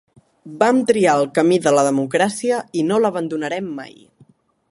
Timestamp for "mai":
3.83-3.95